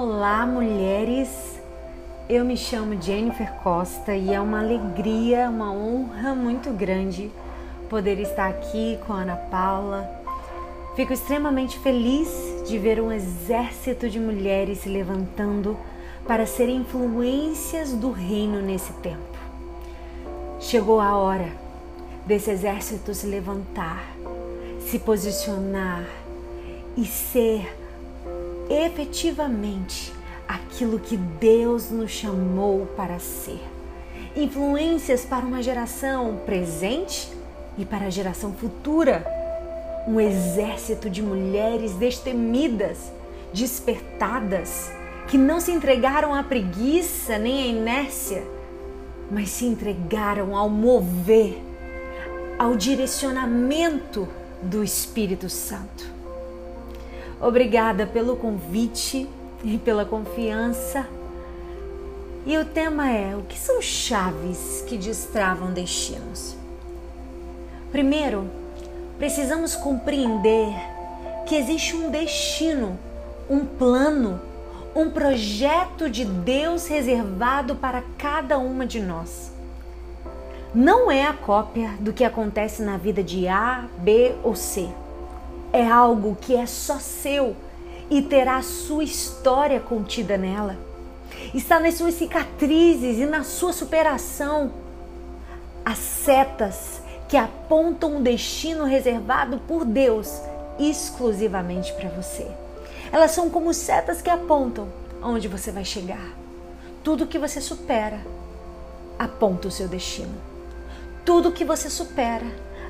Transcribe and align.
Olá, 0.00 0.46
mulheres! 0.46 1.60
Eu 2.28 2.44
me 2.44 2.56
chamo 2.56 3.02
Jennifer 3.02 3.52
Costa 3.64 4.14
e 4.14 4.32
é 4.32 4.40
uma 4.40 4.60
alegria, 4.60 5.50
uma 5.50 5.72
honra 5.72 6.36
muito 6.36 6.70
grande 6.70 7.32
poder 7.90 8.20
estar 8.20 8.48
aqui 8.48 8.96
com 9.04 9.12
a 9.12 9.22
Ana 9.22 9.34
Paula. 9.34 10.08
Fico 10.94 11.12
extremamente 11.12 11.80
feliz 11.80 12.28
de 12.68 12.78
ver 12.78 13.00
um 13.00 13.10
exército 13.10 14.08
de 14.08 14.20
mulheres 14.20 14.78
se 14.78 14.88
levantando 14.88 15.76
para 16.28 16.46
serem 16.46 16.76
influências 16.76 17.92
do 17.92 18.12
reino 18.12 18.62
nesse 18.62 18.92
tempo. 19.02 19.36
Chegou 20.60 21.00
a 21.00 21.16
hora 21.16 21.50
desse 22.24 22.52
exército 22.52 23.12
se 23.12 23.26
levantar, 23.26 24.14
se 24.78 25.00
posicionar 25.00 26.04
e 26.96 27.04
ser 27.04 27.87
efetivamente 28.70 30.12
aquilo 30.46 30.98
que 30.98 31.16
Deus 31.16 31.90
nos 31.90 32.10
chamou 32.10 32.86
para 32.96 33.18
ser. 33.18 33.60
Influências 34.36 35.24
para 35.24 35.44
uma 35.44 35.62
geração 35.62 36.40
presente 36.46 37.28
e 37.76 37.84
para 37.84 38.06
a 38.06 38.10
geração 38.10 38.52
futura. 38.52 39.26
Um 40.06 40.20
exército 40.20 41.10
de 41.10 41.22
mulheres 41.22 41.92
destemidas, 41.94 43.12
despertadas, 43.52 44.90
que 45.26 45.36
não 45.36 45.60
se 45.60 45.70
entregaram 45.70 46.34
à 46.34 46.42
preguiça 46.42 47.38
nem 47.38 47.62
à 47.62 47.66
inércia, 47.66 48.42
mas 49.30 49.50
se 49.50 49.66
entregaram 49.66 50.56
ao 50.56 50.70
mover, 50.70 51.58
ao 52.58 52.74
direcionamento 52.74 54.26
do 54.62 54.82
Espírito 54.82 55.50
Santo. 55.50 56.17
Obrigada 57.40 58.04
pelo 58.04 58.36
convite 58.36 59.28
e 59.62 59.78
pela 59.78 60.04
confiança. 60.04 61.06
E 62.44 62.58
o 62.58 62.64
tema 62.64 63.10
é: 63.10 63.36
o 63.36 63.42
que 63.42 63.56
são 63.56 63.80
chaves 63.80 64.84
que 64.88 64.96
destravam 64.96 65.72
destinos? 65.72 66.56
Primeiro, 67.92 68.50
precisamos 69.18 69.76
compreender 69.76 70.74
que 71.46 71.54
existe 71.54 71.94
um 71.94 72.10
destino, 72.10 72.98
um 73.48 73.64
plano, 73.64 74.40
um 74.94 75.08
projeto 75.08 76.10
de 76.10 76.24
Deus 76.24 76.88
reservado 76.88 77.76
para 77.76 78.02
cada 78.18 78.58
uma 78.58 78.84
de 78.84 79.00
nós. 79.00 79.52
Não 80.74 81.10
é 81.10 81.24
a 81.24 81.32
cópia 81.32 81.94
do 82.00 82.12
que 82.12 82.24
acontece 82.24 82.82
na 82.82 82.96
vida 82.96 83.22
de 83.22 83.46
A, 83.46 83.86
B 83.98 84.34
ou 84.42 84.56
C 84.56 84.88
é 85.72 85.86
algo 85.86 86.36
que 86.40 86.56
é 86.56 86.66
só 86.66 86.98
seu 86.98 87.56
e 88.10 88.22
terá 88.22 88.62
sua 88.62 89.04
história 89.04 89.80
contida 89.80 90.36
nela. 90.36 90.76
Está 91.54 91.78
nas 91.78 91.94
suas 91.94 92.14
cicatrizes 92.14 93.18
e 93.18 93.26
na 93.26 93.44
sua 93.44 93.72
superação. 93.72 94.72
As 95.84 95.98
setas 95.98 97.00
que 97.28 97.36
apontam 97.36 98.16
um 98.16 98.22
destino 98.22 98.84
reservado 98.84 99.58
por 99.66 99.84
Deus 99.84 100.40
exclusivamente 100.78 101.92
para 101.94 102.08
você. 102.08 102.46
Elas 103.12 103.30
são 103.32 103.50
como 103.50 103.72
setas 103.74 104.22
que 104.22 104.30
apontam 104.30 104.88
aonde 105.20 105.48
você 105.48 105.70
vai 105.70 105.84
chegar. 105.84 106.34
Tudo 107.02 107.26
que 107.26 107.38
você 107.38 107.60
supera 107.60 108.20
aponta 109.18 109.68
o 109.68 109.70
seu 109.70 109.88
destino. 109.88 110.34
Tudo 111.24 111.52
que 111.52 111.64
você 111.64 111.90
supera 111.90 112.46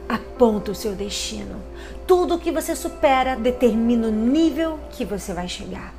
aponta 0.09 0.71
o 0.71 0.75
seu 0.75 0.95
destino. 0.95 1.63
Tudo 2.07 2.39
que 2.39 2.51
você 2.51 2.75
supera 2.75 3.37
determina 3.37 4.09
o 4.09 4.11
nível 4.11 4.79
que 4.91 5.05
você 5.05 5.33
vai 5.33 5.49
chegar. 5.49 5.93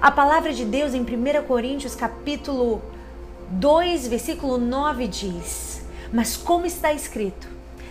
A 0.00 0.10
palavra 0.10 0.52
de 0.52 0.64
Deus 0.64 0.94
em 0.94 1.02
1 1.02 1.46
Coríntios 1.46 1.94
capítulo 1.94 2.82
2, 3.50 4.08
versículo 4.08 4.58
9 4.58 5.06
diz: 5.06 5.82
Mas 6.12 6.36
como 6.36 6.66
está 6.66 6.92
escrito, 6.92 7.46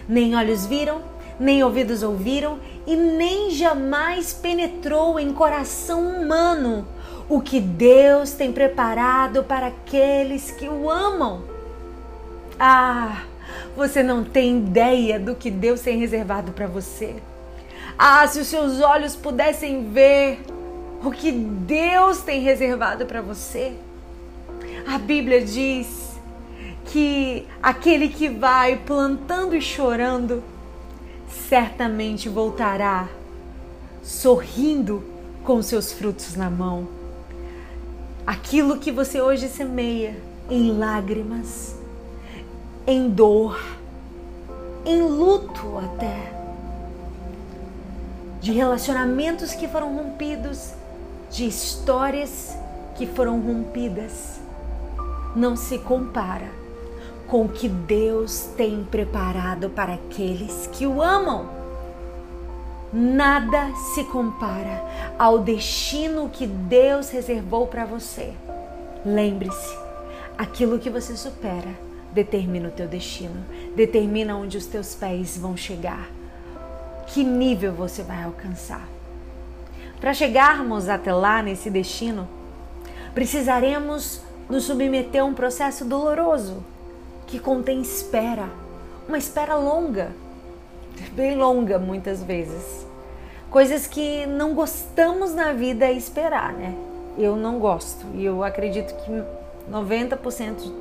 nem 0.10 0.36
olhos 0.36 0.66
viram, 0.66 1.02
nem 1.40 1.64
ouvidos 1.64 2.04
ouviram, 2.04 2.60
e 2.86 2.96
nem 2.96 3.52
jamais 3.52 4.34
penetrou 4.34 5.20
em 5.20 5.32
coração 5.32 6.02
humano 6.02 6.88
o 7.30 7.40
que 7.40 7.62
Deus 7.62 8.32
tem 8.32 8.52
preparado 8.52 9.44
para 9.44 9.68
aqueles 9.68 10.52
que 10.52 10.68
o 10.68 10.90
amam. 10.90 11.44
Ah, 12.60 13.24
você 13.76 14.04
não 14.04 14.24
tem 14.24 14.58
ideia 14.60 15.20
do 15.20 15.36
que 15.36 15.50
Deus 15.50 15.82
tem 15.82 15.98
reservado 15.98 16.52
para 16.52 16.68
você. 16.68 17.16
Ah, 17.98 18.26
se 18.28 18.40
os 18.40 18.48
seus 18.48 18.82
olhos 18.82 19.16
pudessem 19.16 19.92
ver 19.92 20.42
o 21.04 21.12
que 21.12 21.32
Deus 21.32 22.22
tem 22.22 22.42
reservado 22.42 23.06
para 23.06 23.22
você. 23.22 23.74
A 24.88 24.98
Bíblia 24.98 25.44
diz 25.44 26.12
que 26.86 27.48
aquele 27.62 28.10
que 28.10 28.30
vai 28.30 28.78
plantando 28.78 29.56
e 29.56 29.62
chorando 29.62 30.44
certamente 31.48 32.28
voltará 32.28 33.08
sorrindo 34.04 35.04
com 35.44 35.62
seus 35.62 35.92
frutos 35.92 36.36
na 36.36 36.50
mão. 36.50 36.88
Aquilo 38.26 38.78
que 38.78 38.92
você 38.92 39.22
hoje 39.22 39.48
semeia 39.48 40.16
em 40.50 40.78
lágrimas, 40.78 41.76
em 42.86 43.10
dor, 43.10 43.60
em 44.86 45.02
luto 45.02 45.78
até, 45.78 46.34
de 48.40 48.52
relacionamentos 48.52 49.54
que 49.54 49.68
foram 49.68 49.96
rompidos, 49.96 50.74
de 51.30 51.46
histórias 51.46 52.58
que 52.96 53.06
foram 53.06 53.40
rompidas. 53.40 54.40
Não 55.36 55.56
se 55.56 55.78
compara 55.78 56.50
com 57.28 57.44
o 57.44 57.50
que 57.50 57.70
Deus 57.70 58.50
tem 58.58 58.84
preparado 58.84 59.70
para 59.70 59.94
aqueles 59.94 60.68
que 60.74 60.86
o 60.86 61.02
amam. 61.02 61.50
Nada 62.92 63.72
se 63.94 64.04
compara 64.06 64.84
ao 65.18 65.40
destino 65.40 66.28
que 66.28 66.46
Deus 66.46 67.10
reservou 67.10 67.68
para 67.68 67.86
você. 67.86 68.34
Lembre-se, 69.06 69.78
aquilo 70.38 70.78
que 70.78 70.90
você 70.90 71.16
supera 71.16 71.91
determina 72.12 72.68
o 72.68 72.72
teu 72.72 72.88
destino, 72.88 73.46
determina 73.76 74.36
onde 74.36 74.58
os 74.58 74.66
teus 74.66 74.94
pés 74.96 75.38
vão 75.38 75.56
chegar, 75.56 76.10
que 77.08 77.24
nível 77.24 77.74
você 77.74 78.04
vai 78.04 78.24
alcançar. 78.24 78.88
Para 80.00 80.14
chegarmos 80.14 80.90
até 80.90 81.14
lá 81.14 81.42
nesse 81.42 81.70
destino, 81.70 82.28
precisaremos 83.14 84.22
nos 84.50 84.66
submeter 84.66 85.22
a 85.22 85.26
um 85.26 85.34
processo 85.34 85.86
doloroso 85.86 86.64
que 87.28 87.40
contém 87.40 87.82
espera, 87.82 88.50
uma 89.08 89.18
espera 89.18 89.56
longa, 89.56 90.12
bem 91.14 91.38
longa 91.38 91.80
muitas 91.80 92.24
vezes. 92.24 92.86
Coisas 93.50 93.86
que 93.86 94.26
não 94.26 94.54
gostamos 94.54 95.34
na 95.34 95.52
vida 95.54 95.86
é 95.86 95.92
esperar, 95.92 96.54
né? 96.54 96.76
Eu 97.18 97.36
não 97.36 97.60
gosto 97.60 98.06
e 98.16 98.26
eu 98.26 98.44
acredito 98.44 98.94
que 99.04 99.12
90% 99.70 100.72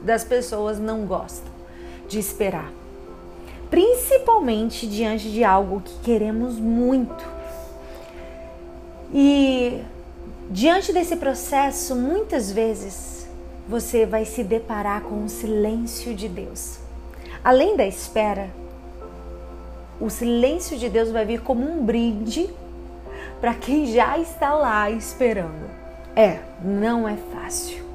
das 0.00 0.24
pessoas 0.24 0.78
não 0.78 1.04
gostam 1.04 1.52
de 2.08 2.18
esperar, 2.18 2.72
principalmente 3.70 4.86
diante 4.86 5.30
de 5.30 5.44
algo 5.44 5.80
que 5.80 5.98
queremos 6.00 6.58
muito. 6.58 7.24
E 9.12 9.82
diante 10.50 10.92
desse 10.92 11.16
processo, 11.16 11.94
muitas 11.94 12.50
vezes 12.50 13.26
você 13.68 14.06
vai 14.06 14.24
se 14.24 14.42
deparar 14.42 15.02
com 15.02 15.24
o 15.24 15.28
silêncio 15.28 16.14
de 16.14 16.28
Deus. 16.28 16.78
Além 17.44 17.76
da 17.76 17.86
espera, 17.86 18.48
o 20.00 20.08
silêncio 20.08 20.78
de 20.78 20.88
Deus 20.88 21.10
vai 21.10 21.24
vir 21.24 21.42
como 21.42 21.68
um 21.68 21.84
brinde 21.84 22.48
para 23.40 23.54
quem 23.54 23.86
já 23.86 24.18
está 24.18 24.54
lá 24.54 24.90
esperando. 24.90 25.68
É, 26.16 26.38
não 26.62 27.08
é 27.08 27.16
fácil. 27.32 27.87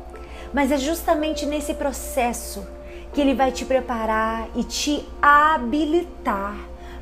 Mas 0.53 0.71
é 0.71 0.77
justamente 0.77 1.45
nesse 1.45 1.73
processo 1.73 2.65
que 3.13 3.19
ele 3.19 3.33
vai 3.33 3.51
te 3.51 3.65
preparar 3.65 4.47
e 4.55 4.63
te 4.63 5.05
habilitar 5.21 6.55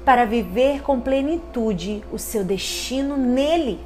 para 0.05 0.25
viver 0.25 0.81
com 0.81 0.99
plenitude 0.99 2.03
o 2.11 2.17
seu 2.17 2.43
destino 2.43 3.17
nele. 3.17 3.79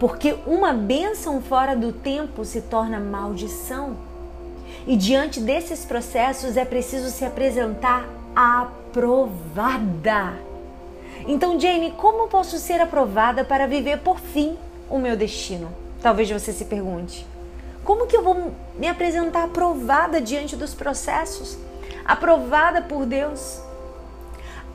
Porque 0.00 0.34
uma 0.46 0.72
bênção 0.72 1.40
fora 1.40 1.76
do 1.76 1.92
tempo 1.92 2.44
se 2.44 2.62
torna 2.62 2.98
maldição. 2.98 3.96
E 4.86 4.96
diante 4.96 5.40
desses 5.40 5.84
processos 5.84 6.56
é 6.56 6.64
preciso 6.64 7.10
se 7.10 7.24
apresentar 7.24 8.08
aprovada. 8.34 10.34
Então, 11.26 11.58
Jane, 11.58 11.92
como 11.92 12.28
posso 12.28 12.58
ser 12.58 12.80
aprovada 12.80 13.44
para 13.44 13.66
viver 13.66 14.00
por 14.00 14.18
fim 14.18 14.56
o 14.90 14.98
meu 14.98 15.16
destino? 15.16 15.68
Talvez 16.02 16.30
você 16.30 16.52
se 16.52 16.66
pergunte. 16.66 17.26
Como 17.84 18.06
que 18.06 18.16
eu 18.16 18.22
vou 18.22 18.54
me 18.78 18.88
apresentar 18.88 19.44
aprovada 19.44 20.20
diante 20.20 20.56
dos 20.56 20.74
processos? 20.74 21.58
Aprovada 22.04 22.80
por 22.82 23.04
Deus? 23.04 23.60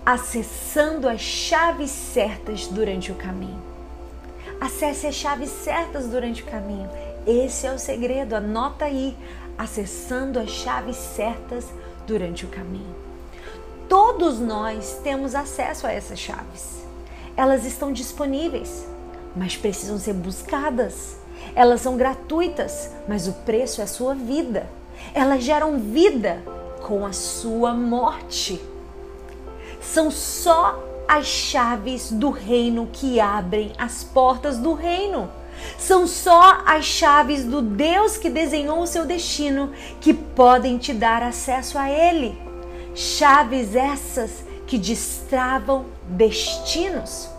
Acessando 0.06 1.10
as 1.10 1.20
chaves 1.20 1.90
certas 1.90 2.68
durante 2.68 3.12
o 3.12 3.16
caminho. 3.16 3.62
Acesse 4.62 5.08
as 5.08 5.16
chaves 5.16 5.50
certas 5.50 6.08
durante 6.08 6.44
o 6.44 6.46
caminho. 6.46 6.90
Esse 7.26 7.66
é 7.66 7.72
o 7.72 7.80
segredo, 7.80 8.36
anota 8.36 8.86
aí, 8.86 9.18
acessando 9.58 10.40
as 10.40 10.50
chaves 10.50 10.96
certas 10.96 11.66
durante 12.06 12.46
o 12.46 12.50
caminho. 12.50 12.96
Todos 13.88 14.40
nós 14.40 15.00
temos 15.04 15.34
acesso 15.34 15.88
a 15.88 15.92
essas 15.92 16.20
chaves. 16.20 16.84
Elas 17.36 17.66
estão 17.66 17.92
disponíveis, 17.92 18.86
mas 19.36 19.58
precisam 19.58 19.98
ser 19.98 20.14
buscadas. 20.14 21.18
Elas 21.56 21.82
são 21.82 21.98
gratuitas, 21.98 22.92
mas 23.08 23.28
o 23.28 23.34
preço 23.34 23.82
é 23.82 23.84
a 23.84 23.88
sua 23.88 24.14
vida. 24.14 24.70
Elas 25.14 25.44
geram 25.44 25.80
vida 25.80 26.42
com 26.82 27.06
a 27.06 27.14
sua 27.14 27.74
morte. 27.74 28.62
São 29.82 30.12
só 30.12 30.84
as 31.08 31.26
chaves 31.26 32.12
do 32.12 32.30
reino 32.30 32.88
que 32.92 33.20
abrem 33.20 33.74
as 33.78 34.04
portas 34.04 34.58
do 34.58 34.74
reino. 34.74 35.30
São 35.78 36.08
só 36.08 36.62
as 36.66 36.86
chaves 36.86 37.44
do 37.44 37.62
Deus 37.62 38.18
que 38.18 38.30
desenhou 38.30 38.80
o 38.80 38.88
seu 38.88 39.06
destino 39.06 39.72
que 40.00 40.14
podem 40.14 40.78
te 40.78 40.94
dar 40.94 41.24
acesso 41.24 41.78
a 41.78 41.90
Ele. 41.90 42.38
Chaves 42.96 43.76
essas 43.76 44.44
que 44.68 44.78
destravam 44.78 45.86
destinos. 46.08 47.30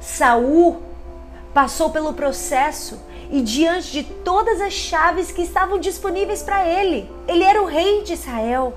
Saul 0.00 0.82
passou 1.54 1.90
pelo 1.90 2.14
processo 2.14 2.98
e 3.30 3.40
diante 3.40 3.92
de 3.92 4.04
todas 4.04 4.60
as 4.60 4.72
chaves 4.72 5.30
que 5.30 5.42
estavam 5.42 5.78
disponíveis 5.78 6.42
para 6.42 6.66
ele. 6.66 7.10
Ele 7.26 7.44
era 7.44 7.62
o 7.62 7.66
rei 7.66 8.02
de 8.02 8.12
Israel. 8.12 8.74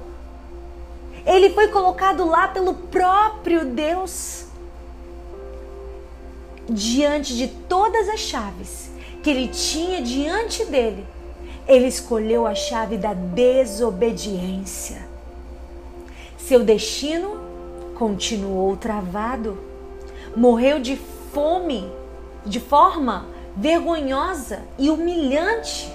Ele 1.25 1.49
foi 1.49 1.67
colocado 1.69 2.25
lá 2.25 2.47
pelo 2.47 2.73
próprio 2.73 3.65
Deus. 3.65 4.45
Diante 6.69 7.35
de 7.35 7.47
todas 7.47 8.09
as 8.09 8.19
chaves 8.19 8.89
que 9.21 9.29
ele 9.29 9.47
tinha 9.47 10.01
diante 10.01 10.65
dele, 10.65 11.05
ele 11.67 11.87
escolheu 11.87 12.45
a 12.45 12.55
chave 12.55 12.97
da 12.97 13.13
desobediência. 13.13 15.07
Seu 16.37 16.63
destino 16.63 17.39
continuou 17.95 18.77
travado. 18.77 19.57
Morreu 20.35 20.79
de 20.79 20.95
fome, 21.33 21.89
de 22.45 22.59
forma 22.59 23.25
vergonhosa 23.55 24.63
e 24.77 24.89
humilhante. 24.89 25.91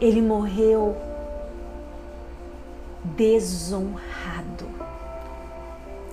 Ele 0.00 0.22
morreu 0.22 0.96
desonrado. 3.04 4.66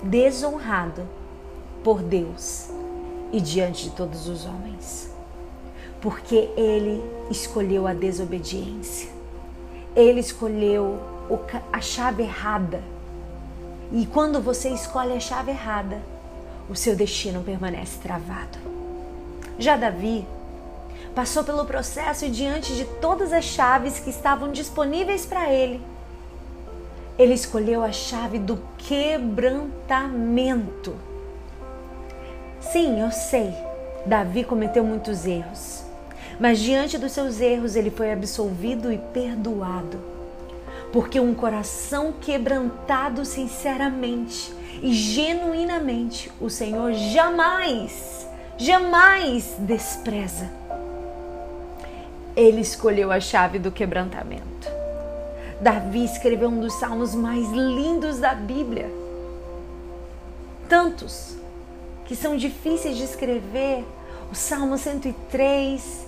Desonrado 0.02 1.06
por 1.82 2.02
Deus 2.02 2.68
e 3.32 3.40
diante 3.40 3.84
de 3.84 3.96
todos 3.96 4.28
os 4.28 4.44
homens. 4.44 5.10
Porque 6.00 6.50
ele 6.56 7.02
escolheu 7.30 7.86
a 7.86 7.92
desobediência. 7.92 9.10
Ele 9.94 10.20
escolheu 10.20 10.98
a 11.72 11.80
chave 11.80 12.22
errada. 12.22 12.82
E 13.92 14.06
quando 14.06 14.40
você 14.40 14.70
escolhe 14.70 15.12
a 15.12 15.20
chave 15.20 15.50
errada, 15.50 16.00
o 16.70 16.76
seu 16.76 16.94
destino 16.94 17.42
permanece 17.42 17.98
travado. 17.98 18.56
Já 19.58 19.76
Davi 19.76 20.24
passou 21.14 21.42
pelo 21.42 21.66
processo 21.66 22.24
e 22.24 22.30
diante 22.30 22.76
de 22.76 22.84
todas 22.84 23.32
as 23.32 23.44
chaves 23.44 23.98
que 23.98 24.10
estavam 24.10 24.52
disponíveis 24.52 25.26
para 25.26 25.52
ele, 25.52 25.82
ele 27.18 27.34
escolheu 27.34 27.82
a 27.82 27.90
chave 27.90 28.38
do 28.38 28.56
quebrantamento. 28.78 30.94
Sim, 32.60 33.00
eu 33.00 33.10
sei, 33.10 33.52
Davi 34.06 34.44
cometeu 34.44 34.84
muitos 34.84 35.26
erros, 35.26 35.82
mas 36.38 36.60
diante 36.60 36.96
dos 36.96 37.10
seus 37.10 37.40
erros 37.40 37.74
ele 37.74 37.90
foi 37.90 38.12
absolvido 38.12 38.92
e 38.92 38.98
perdoado. 39.12 39.98
Porque 40.92 41.18
um 41.18 41.34
coração 41.34 42.14
quebrantado 42.20 43.24
sinceramente 43.24 44.59
e 44.82 44.92
genuinamente, 44.92 46.30
o 46.40 46.48
Senhor 46.48 46.92
jamais 46.92 48.20
jamais 48.60 49.56
despreza. 49.58 50.50
Ele 52.36 52.60
escolheu 52.60 53.10
a 53.10 53.18
chave 53.18 53.58
do 53.58 53.72
quebrantamento. 53.72 54.68
Davi 55.60 56.04
escreveu 56.04 56.50
um 56.50 56.60
dos 56.60 56.74
salmos 56.74 57.14
mais 57.14 57.48
lindos 57.50 58.18
da 58.18 58.34
Bíblia. 58.34 58.90
Tantos 60.68 61.36
que 62.04 62.14
são 62.14 62.36
difíceis 62.36 62.98
de 62.98 63.04
escrever, 63.04 63.84
o 64.30 64.34
Salmo 64.34 64.76
103, 64.76 66.06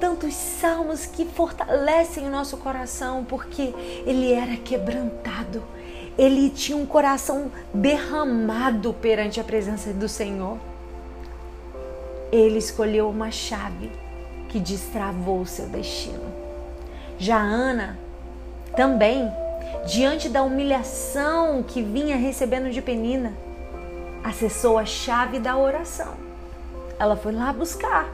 tantos 0.00 0.34
salmos 0.34 1.04
que 1.04 1.24
fortalecem 1.24 2.26
o 2.26 2.30
nosso 2.30 2.56
coração, 2.58 3.24
porque 3.24 3.74
ele 4.06 4.32
era 4.32 4.56
quebrantado, 4.56 5.62
ele 6.18 6.50
tinha 6.50 6.76
um 6.76 6.86
coração 6.86 7.50
derramado 7.72 8.92
perante 8.94 9.40
a 9.40 9.44
presença 9.44 9.92
do 9.92 10.08
Senhor 10.08 10.58
ele 12.32 12.58
escolheu 12.58 13.08
uma 13.08 13.30
chave 13.30 13.90
que 14.48 14.58
destravou 14.58 15.40
o 15.40 15.46
seu 15.46 15.66
destino. 15.66 16.32
Já 17.18 17.38
Ana 17.38 17.98
também, 18.74 19.30
diante 19.86 20.28
da 20.28 20.42
humilhação 20.42 21.62
que 21.62 21.82
vinha 21.82 22.16
recebendo 22.16 22.70
de 22.70 22.82
Penina, 22.82 23.32
acessou 24.22 24.78
a 24.78 24.84
chave 24.84 25.38
da 25.38 25.56
oração. 25.56 26.14
Ela 26.98 27.16
foi 27.16 27.32
lá 27.32 27.52
buscar, 27.52 28.08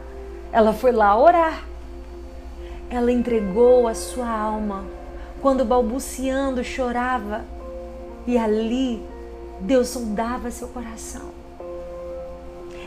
ela 0.52 0.72
foi 0.72 0.93
lá 0.93 1.16
orar. 1.19 1.64
Ela 2.90 3.10
entregou 3.10 3.88
a 3.88 3.94
sua 3.94 4.28
alma 4.28 4.84
quando 5.40 5.64
balbuciando 5.64 6.62
chorava 6.62 7.43
e 8.26 8.38
ali 8.38 9.02
Deus 9.60 9.88
soldava 9.88 10.50
seu 10.50 10.69
coração. 10.69 11.30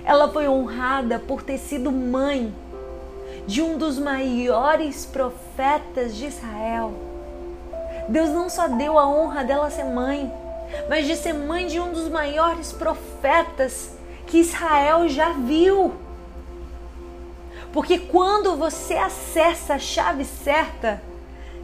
Ela 0.03 0.31
foi 0.31 0.47
honrada 0.47 1.17
por 1.17 1.41
ter 1.41 1.57
sido 1.57 1.91
mãe 1.91 2.53
de 3.47 3.61
um 3.61 3.77
dos 3.77 3.97
maiores 3.97 5.05
profetas 5.05 6.15
de 6.15 6.27
Israel. 6.27 6.93
Deus 8.07 8.29
não 8.29 8.49
só 8.49 8.67
deu 8.67 8.99
a 8.99 9.07
honra 9.07 9.43
dela 9.43 9.69
ser 9.69 9.85
mãe, 9.85 10.31
mas 10.89 11.07
de 11.07 11.15
ser 11.15 11.33
mãe 11.33 11.65
de 11.67 11.79
um 11.79 11.91
dos 11.91 12.09
maiores 12.09 12.71
profetas 12.71 13.91
que 14.27 14.39
Israel 14.39 15.07
já 15.07 15.31
viu. 15.33 15.93
Porque 17.73 17.97
quando 17.97 18.55
você 18.55 18.95
acessa 18.95 19.75
a 19.75 19.79
chave 19.79 20.23
certa, 20.23 21.01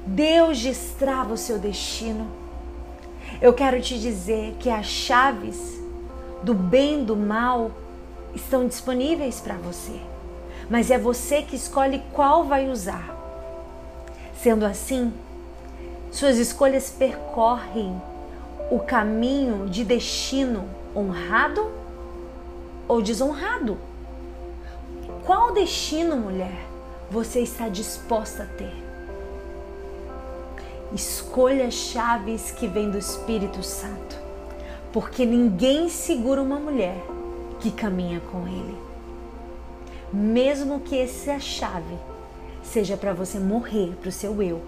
Deus 0.06 0.60
destrava 0.60 1.34
o 1.34 1.38
seu 1.38 1.58
destino. 1.58 2.41
Eu 3.42 3.54
quero 3.54 3.82
te 3.82 4.00
dizer 4.00 4.56
que 4.60 4.70
as 4.70 4.86
chaves 4.86 5.82
do 6.44 6.54
bem 6.54 7.02
e 7.02 7.06
do 7.06 7.16
mal 7.16 7.72
estão 8.36 8.68
disponíveis 8.68 9.40
para 9.40 9.56
você, 9.56 10.00
mas 10.70 10.92
é 10.92 10.98
você 11.00 11.42
que 11.42 11.56
escolhe 11.56 12.04
qual 12.14 12.44
vai 12.44 12.70
usar. 12.70 13.18
Sendo 14.40 14.64
assim, 14.64 15.12
suas 16.12 16.38
escolhas 16.38 16.92
percorrem 16.92 18.00
o 18.70 18.78
caminho 18.78 19.68
de 19.68 19.84
destino 19.84 20.70
honrado 20.96 21.68
ou 22.88 23.02
desonrado. 23.02 23.76
Qual 25.26 25.52
destino, 25.52 26.16
mulher, 26.16 26.68
você 27.10 27.40
está 27.40 27.68
disposta 27.68 28.44
a 28.44 28.46
ter? 28.46 28.81
Escolha 30.94 31.72
chaves 31.72 32.52
que 32.52 32.68
vêm 32.68 32.92
do 32.92 32.98
Espírito 32.98 33.64
Santo, 33.64 34.20
porque 34.92 35.26
ninguém 35.26 35.88
segura 35.88 36.42
uma 36.42 36.60
mulher 36.60 36.98
que 37.62 37.72
caminha 37.72 38.20
com 38.20 38.46
Ele. 38.46 38.78
Mesmo 40.12 40.82
que 40.82 41.00
essa 41.00 41.40
chave 41.40 41.96
seja 42.62 42.98
para 42.98 43.14
você 43.14 43.40
morrer 43.40 43.96
para 44.02 44.10
o 44.10 44.12
seu 44.12 44.44
eu, 44.44 44.62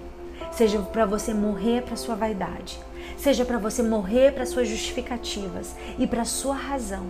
seja 0.54 0.80
para 0.80 1.06
você 1.06 1.34
morrer 1.34 1.82
para 1.84 1.98
sua 1.98 2.16
vaidade, 2.16 2.80
seja 3.18 3.44
para 3.44 3.58
você 3.58 3.84
morrer 3.84 4.32
para 4.32 4.46
suas 4.46 4.70
justificativas 4.70 5.76
e 6.00 6.08
para 6.08 6.24
sua 6.24 6.56
razão, 6.56 7.08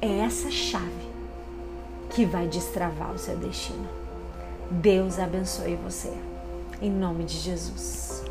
é 0.00 0.20
essa 0.20 0.50
chave 0.50 1.12
que 2.08 2.24
vai 2.24 2.46
destravar 2.46 3.12
o 3.12 3.18
seu 3.18 3.36
destino. 3.36 3.86
Deus 4.70 5.18
abençoe 5.18 5.76
você. 5.76 6.31
Em 6.82 6.90
nome 6.90 7.22
de 7.22 7.38
Jesus. 7.38 8.24